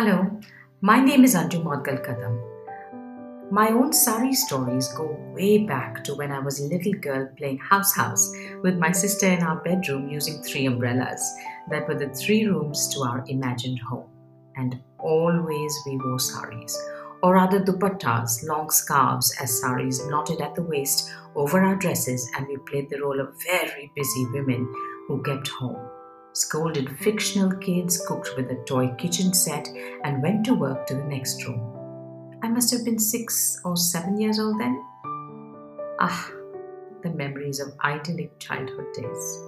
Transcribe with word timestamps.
Hello, 0.00 0.40
my 0.80 0.98
name 0.98 1.24
is 1.24 1.34
Anju 1.34 1.62
Maudgal 1.62 1.98
Kadam. 2.02 2.36
My 3.52 3.68
own 3.68 3.92
sari 3.92 4.32
stories 4.32 4.88
go 4.94 5.14
way 5.34 5.66
back 5.66 6.02
to 6.04 6.14
when 6.14 6.32
I 6.32 6.38
was 6.38 6.58
a 6.58 6.68
little 6.68 6.94
girl 6.94 7.28
playing 7.36 7.58
house 7.58 7.94
house 7.94 8.32
with 8.62 8.78
my 8.78 8.92
sister 8.92 9.26
in 9.26 9.42
our 9.42 9.56
bedroom 9.56 10.08
using 10.08 10.42
three 10.42 10.64
umbrellas 10.64 11.22
that 11.68 11.86
were 11.86 11.96
the 11.96 12.08
three 12.14 12.46
rooms 12.46 12.88
to 12.94 13.00
our 13.00 13.26
imagined 13.28 13.78
home. 13.80 14.08
And 14.56 14.80
always 14.98 15.78
we 15.84 15.98
wore 15.98 16.18
saris, 16.18 16.82
or 17.22 17.34
rather 17.34 17.62
dupattas, 17.62 18.42
long 18.48 18.70
scarves 18.70 19.36
as 19.38 19.60
saris 19.60 20.00
knotted 20.06 20.40
at 20.40 20.54
the 20.54 20.62
waist 20.62 21.12
over 21.36 21.60
our 21.60 21.76
dresses, 21.76 22.26
and 22.38 22.48
we 22.48 22.56
played 22.56 22.88
the 22.88 23.02
role 23.02 23.20
of 23.20 23.34
very 23.44 23.92
busy 23.94 24.24
women 24.32 24.64
who 25.08 25.22
kept 25.22 25.48
home 25.48 25.99
scolded 26.32 26.96
fictional 26.98 27.52
kids, 27.58 28.04
cooked 28.06 28.30
with 28.36 28.50
a 28.50 28.62
toy 28.66 28.88
kitchen 28.98 29.34
set, 29.34 29.68
and 30.04 30.22
went 30.22 30.44
to 30.46 30.54
work 30.54 30.86
to 30.86 30.94
the 30.94 31.04
next 31.04 31.46
room. 31.46 31.76
I 32.42 32.48
must 32.48 32.72
have 32.72 32.84
been 32.84 32.98
six 32.98 33.60
or 33.64 33.76
seven 33.76 34.20
years 34.20 34.38
old 34.38 34.60
then. 34.60 34.82
Ah, 36.00 36.30
the 37.02 37.10
memories 37.10 37.60
of 37.60 37.74
idyllic 37.84 38.38
childhood 38.38 38.86
days. 38.94 39.38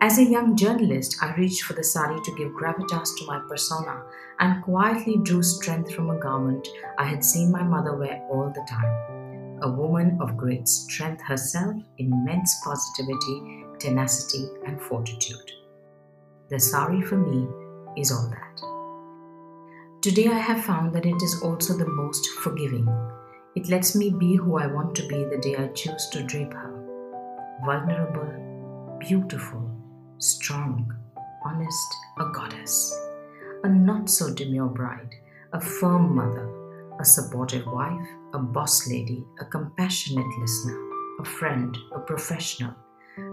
As 0.00 0.18
a 0.18 0.24
young 0.24 0.54
journalist, 0.54 1.16
I 1.22 1.34
reached 1.34 1.62
for 1.62 1.72
the 1.72 1.82
sari 1.82 2.20
to 2.20 2.36
give 2.36 2.52
gravitas 2.52 3.16
to 3.16 3.26
my 3.26 3.40
persona 3.48 4.02
and 4.38 4.62
quietly 4.62 5.16
drew 5.22 5.42
strength 5.42 5.94
from 5.94 6.10
a 6.10 6.18
garment 6.18 6.68
I 6.98 7.04
had 7.04 7.24
seen 7.24 7.50
my 7.50 7.62
mother 7.62 7.96
wear 7.96 8.22
all 8.30 8.52
the 8.54 8.66
time. 8.68 9.60
A 9.62 9.70
woman 9.70 10.18
of 10.20 10.36
great 10.36 10.68
strength 10.68 11.22
herself, 11.22 11.76
immense 11.96 12.54
positivity, 12.62 13.63
tenacity, 13.84 14.48
and 14.66 14.80
fortitude. 14.80 15.52
The 16.48 16.58
sari 16.58 17.02
for 17.02 17.18
me 17.18 17.46
is 18.00 18.10
all 18.10 18.30
that. 18.30 18.60
Today 20.00 20.28
I 20.28 20.38
have 20.38 20.64
found 20.64 20.94
that 20.94 21.04
it 21.04 21.22
is 21.22 21.42
also 21.42 21.76
the 21.76 21.86
most 21.86 22.26
forgiving. 22.40 22.88
It 23.54 23.68
lets 23.68 23.94
me 23.94 24.08
be 24.10 24.36
who 24.36 24.56
I 24.56 24.66
want 24.68 24.94
to 24.96 25.06
be 25.06 25.24
the 25.24 25.38
day 25.38 25.56
I 25.56 25.68
choose 25.68 26.08
to 26.12 26.22
drape 26.22 26.54
her. 26.54 26.72
Vulnerable, 27.66 28.98
beautiful, 28.98 29.70
strong, 30.18 30.90
honest, 31.44 31.94
a 32.18 32.30
goddess. 32.32 32.98
A 33.64 33.68
not 33.68 34.08
so 34.08 34.32
demure 34.32 34.68
bride, 34.68 35.14
a 35.52 35.60
firm 35.60 36.14
mother, 36.14 36.48
a 37.00 37.04
supportive 37.04 37.66
wife, 37.66 38.08
a 38.32 38.38
boss 38.38 38.88
lady, 38.88 39.24
a 39.40 39.44
compassionate 39.44 40.38
listener, 40.38 40.78
a 41.20 41.24
friend, 41.24 41.76
a 41.94 42.00
professional, 42.00 42.74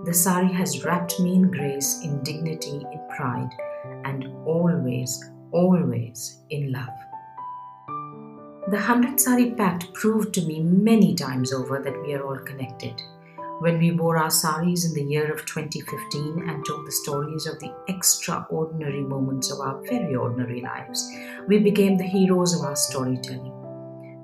the 0.05 0.13
sari 0.13 0.51
has 0.51 0.83
wrapped 0.85 1.19
me 1.19 1.35
in 1.35 1.49
grace, 1.49 2.01
in 2.03 2.21
dignity, 2.23 2.85
in 2.91 3.07
pride, 3.15 3.49
and 4.05 4.27
always, 4.45 5.23
always 5.51 6.41
in 6.49 6.71
love. 6.71 6.89
The 8.69 8.77
100 8.77 9.19
Sari 9.19 9.51
Pact 9.51 9.91
proved 9.93 10.33
to 10.35 10.45
me 10.45 10.61
many 10.61 11.15
times 11.15 11.51
over 11.51 11.81
that 11.81 11.99
we 12.03 12.13
are 12.13 12.23
all 12.23 12.37
connected. 12.37 13.01
When 13.59 13.79
we 13.79 13.91
wore 13.91 14.17
our 14.17 14.29
saris 14.29 14.85
in 14.85 14.93
the 14.93 15.11
year 15.11 15.31
of 15.31 15.45
2015 15.45 16.47
and 16.47 16.65
told 16.65 16.85
the 16.85 16.91
stories 16.91 17.47
of 17.47 17.59
the 17.59 17.73
extraordinary 17.87 19.01
moments 19.01 19.51
of 19.51 19.59
our 19.59 19.81
very 19.83 20.15
ordinary 20.15 20.61
lives, 20.61 21.11
we 21.47 21.59
became 21.59 21.97
the 21.97 22.03
heroes 22.03 22.53
of 22.53 22.61
our 22.61 22.75
storytelling. 22.75 23.53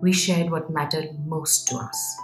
We 0.01 0.13
shared 0.13 0.51
what 0.51 0.69
mattered 0.69 1.17
most 1.25 1.67
to 1.69 1.77
us 1.77 2.17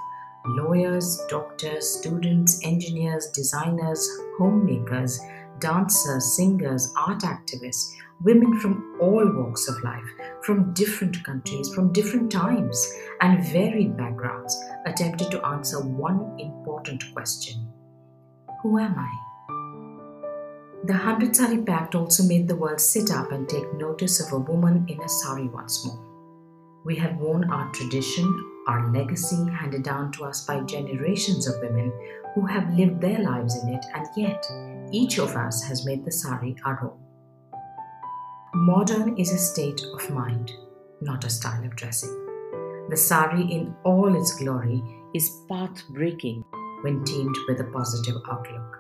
lawyers, 0.46 1.22
doctors, 1.30 1.90
students, 2.00 2.60
engineers, 2.64 3.28
designers, 3.28 4.10
homemakers, 4.38 5.20
dancers, 5.60 6.36
singers, 6.36 6.94
art 6.98 7.22
activists, 7.22 7.94
women 8.22 8.60
from 8.60 8.98
all 9.02 9.26
walks 9.34 9.68
of 9.68 9.82
life, 9.84 10.04
from 10.44 10.74
different 10.74 11.24
countries, 11.24 11.74
from 11.74 11.94
different 11.94 12.32
times, 12.32 12.94
and 13.22 13.46
varied 13.52 13.96
backgrounds, 13.96 14.58
attempted 14.86 15.32
to 15.32 15.46
answer 15.46 15.80
one 15.80 16.38
important 16.40 17.04
question 17.14 17.68
Who 18.62 18.80
am 18.80 18.96
I? 18.98 19.12
The 20.86 20.94
Hundred 20.94 21.34
Sari 21.34 21.62
Pact 21.62 21.96
also 21.96 22.24
made 22.24 22.50
the 22.50 22.58
world 22.58 22.82
sit 22.82 23.10
up 23.10 23.32
and 23.32 23.48
take 23.48 23.74
notice 23.76 24.20
of 24.20 24.34
a 24.34 24.38
woman 24.38 24.86
in 24.90 25.02
a 25.02 25.08
sari 25.08 25.48
once 25.48 25.86
more. 25.86 25.98
We 26.84 26.98
have 26.98 27.16
worn 27.16 27.50
our 27.50 27.72
tradition, 27.72 28.53
our 28.68 28.92
legacy 28.92 29.50
handed 29.52 29.84
down 29.84 30.12
to 30.14 30.26
us 30.26 30.46
by 30.46 30.60
generations 30.62 31.48
of 31.48 31.62
women 31.62 31.92
who 32.34 32.46
have 32.46 32.74
lived 32.74 33.02
their 33.02 33.20
lives 33.20 33.62
in 33.62 33.70
it, 33.70 33.86
and 33.94 34.08
yet 34.16 34.46
each 34.92 35.20
of 35.20 35.36
us 35.36 35.64
has 35.64 35.86
made 35.86 36.06
the 36.06 36.12
sari 36.12 36.56
our 36.66 36.80
own. 36.84 37.00
Modern 38.56 39.18
is 39.18 39.32
a 39.32 39.38
state 39.38 39.82
of 39.94 40.10
mind, 40.12 40.52
not 41.02 41.26
a 41.26 41.30
style 41.30 41.64
of 41.66 41.76
dressing. 41.76 42.14
The 42.90 42.98
sari, 42.98 43.42
in 43.42 43.76
all 43.84 44.16
its 44.20 44.38
glory, 44.38 44.82
is 45.14 45.42
path 45.50 45.84
breaking 45.90 46.44
when 46.82 47.04
teamed 47.04 47.36
with 47.48 47.60
a 47.60 47.66
positive 47.66 48.22
outlook. 48.30 48.80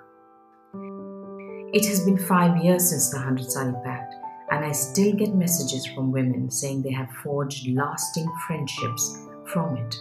It 1.73 1.85
has 1.88 2.05
been 2.05 2.17
five 2.17 2.63
years 2.63 2.89
since 2.89 3.09
the 3.09 3.17
100 3.17 3.51
Sari 3.51 3.73
Pact, 3.83 4.13
and 4.51 4.63
I 4.63 4.72
still 4.72 5.13
get 5.13 5.33
messages 5.33 5.88
from 5.88 6.11
women 6.11 6.51
saying 6.51 6.83
they 6.83 6.91
have 6.91 7.09
forged 7.23 7.67
lasting 7.67 8.31
friendships 8.45 9.17
from 9.53 9.78
it. 9.78 9.96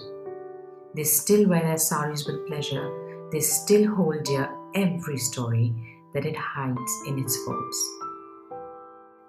They 0.96 1.04
still 1.04 1.48
wear 1.48 1.62
their 1.62 1.78
saris 1.78 2.26
with 2.26 2.46
pleasure, 2.48 3.28
they 3.30 3.40
still 3.40 3.94
hold 3.94 4.24
dear 4.24 4.50
every 4.74 5.18
story 5.18 5.74
that 6.14 6.26
it 6.26 6.36
hides 6.36 6.92
in 7.06 7.18
its 7.18 7.36
folds. 7.44 7.90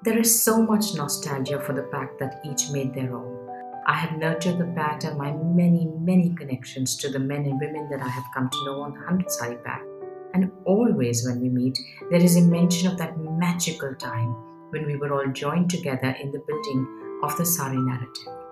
There 0.03 0.17
is 0.17 0.43
so 0.43 0.61
much 0.61 0.95
nostalgia 0.95 1.61
for 1.61 1.73
the 1.73 1.83
pact 1.83 2.19
that 2.19 2.41
each 2.43 2.71
made 2.71 2.93
their 2.93 3.15
own. 3.15 3.39
I 3.85 3.93
have 3.93 4.17
nurtured 4.17 4.57
the 4.57 4.73
pact 4.75 5.03
and 5.05 5.17
my 5.17 5.31
many, 5.31 5.85
many 5.85 6.35
connections 6.35 6.97
to 6.97 7.09
the 7.09 7.19
men 7.19 7.45
and 7.45 7.59
women 7.59 7.89
that 7.89 8.01
I 8.01 8.09
have 8.09 8.25
come 8.33 8.49
to 8.49 8.65
know 8.65 8.81
on 8.81 8.93
the 8.93 8.99
100 8.99 9.31
Sari 9.31 9.55
Pact. 9.57 9.85
And 10.33 10.51
always 10.65 11.25
when 11.25 11.41
we 11.41 11.49
meet, 11.49 11.77
there 12.09 12.21
is 12.21 12.35
a 12.37 12.41
mention 12.41 12.91
of 12.91 12.97
that 12.97 13.17
magical 13.17 13.93
time 13.95 14.35
when 14.71 14.85
we 14.85 14.95
were 14.95 15.13
all 15.13 15.31
joined 15.31 15.69
together 15.69 16.15
in 16.19 16.31
the 16.31 16.43
building 16.47 17.19
of 17.23 17.37
the 17.37 17.45
Sari 17.45 17.77
narrative. 17.77 18.42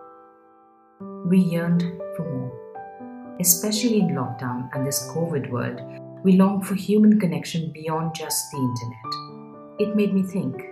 We 1.25 1.39
yearned 1.39 1.83
for 2.15 2.23
more. 2.29 3.37
Especially 3.39 3.99
in 3.99 4.09
lockdown 4.09 4.69
and 4.73 4.85
this 4.85 5.07
COVID 5.09 5.49
world, 5.49 5.81
we 6.23 6.33
long 6.33 6.61
for 6.61 6.75
human 6.75 7.19
connection 7.19 7.71
beyond 7.71 8.13
just 8.15 8.51
the 8.51 8.57
internet. 8.57 9.89
It 9.89 9.95
made 9.95 10.13
me 10.13 10.23
think 10.23 10.71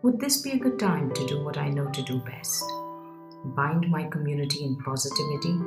would 0.00 0.20
this 0.20 0.42
be 0.42 0.52
a 0.52 0.58
good 0.58 0.78
time 0.78 1.12
to 1.12 1.26
do 1.26 1.42
what 1.42 1.58
I 1.58 1.70
know 1.70 1.90
to 1.90 2.02
do 2.02 2.20
best? 2.20 2.64
Bind 3.56 3.90
my 3.90 4.04
community 4.04 4.64
in 4.64 4.76
positivity, 4.84 5.58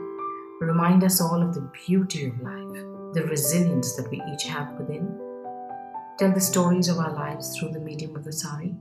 remind 0.62 1.04
us 1.04 1.20
all 1.20 1.42
of 1.42 1.54
the 1.54 1.70
beauty 1.86 2.28
of 2.28 2.40
life, 2.40 2.84
the 3.14 3.26
resilience 3.30 3.94
that 3.98 4.10
we 4.10 4.22
each 4.32 4.46
have 4.46 4.72
within, 4.80 5.20
tell 6.18 6.32
the 6.32 6.40
stories 6.40 6.88
of 6.88 6.98
our 7.00 7.14
lives 7.14 7.58
through 7.58 7.72
the 7.72 7.80
medium 7.80 8.16
of 8.16 8.24
the 8.24 8.32
sari? 8.32 8.74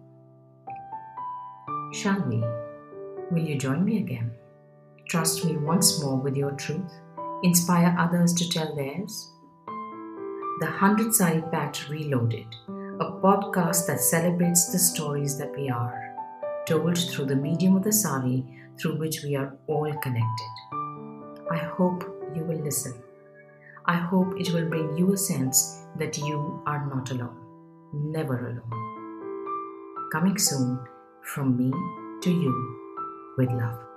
Shall 1.94 2.22
we? 2.28 2.44
Will 3.32 3.44
you 3.44 3.58
join 3.58 3.84
me 3.84 3.98
again? 3.98 4.30
Trust 5.10 5.44
me 5.44 5.56
once 5.56 6.00
more 6.00 6.14
with 6.14 6.36
your 6.36 6.52
truth. 6.52 6.92
Inspire 7.42 7.96
others 7.98 8.32
to 8.34 8.48
tell 8.48 8.76
theirs. 8.76 9.32
The 10.60 10.66
100 10.66 11.12
Sari 11.12 11.42
Pact 11.50 11.88
Reloaded, 11.88 12.46
a 12.68 13.10
podcast 13.20 13.88
that 13.88 14.00
celebrates 14.00 14.70
the 14.70 14.78
stories 14.78 15.36
that 15.36 15.50
we 15.56 15.68
are, 15.68 16.14
told 16.64 16.96
through 16.96 17.24
the 17.24 17.34
medium 17.34 17.74
of 17.74 17.82
the 17.82 17.92
sari 17.92 18.46
through 18.78 18.98
which 18.98 19.24
we 19.24 19.34
are 19.34 19.58
all 19.66 19.92
connected. 19.94 20.50
I 21.50 21.58
hope 21.58 22.04
you 22.36 22.44
will 22.44 22.62
listen. 22.62 22.94
I 23.86 23.96
hope 23.96 24.38
it 24.38 24.52
will 24.52 24.68
bring 24.68 24.96
you 24.96 25.12
a 25.12 25.16
sense 25.16 25.86
that 25.98 26.18
you 26.18 26.62
are 26.66 26.86
not 26.86 27.10
alone, 27.10 27.36
never 27.92 28.46
alone. 28.46 30.08
Coming 30.12 30.38
soon 30.38 30.78
from 31.24 31.56
me 31.56 31.72
to 32.22 32.30
you 32.30 33.34
with 33.36 33.50
love. 33.50 33.89